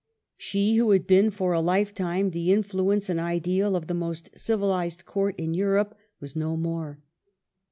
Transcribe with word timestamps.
She 0.39 0.77
who 0.77 0.89
had 0.89 1.05
been 1.05 1.29
for 1.29 1.53
a 1.53 1.59
lifetime 1.61 2.31
the 2.31 2.51
influence 2.51 3.07
and 3.07 3.19
ideal 3.19 3.75
of 3.75 3.85
the 3.85 3.93
most 3.93 4.31
civilized 4.35 5.05
court 5.05 5.35
in 5.37 5.53
Europe 5.53 5.95
was 6.19 6.35
no 6.35 6.57
more. 6.57 6.97